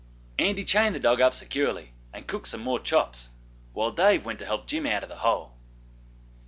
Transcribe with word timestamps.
Andy 0.39 0.63
chained 0.63 0.95
the 0.95 0.99
dog 0.99 1.21
up 1.21 1.31
securely, 1.35 1.93
and 2.11 2.25
cooked 2.25 2.47
some 2.47 2.61
more 2.61 2.79
chops, 2.79 3.29
while 3.71 3.91
Dave 3.91 4.25
went 4.25 4.39
to 4.39 4.47
help 4.47 4.65
Jim 4.65 4.87
out 4.87 5.03
of 5.03 5.09
the 5.09 5.17
hole. 5.17 5.53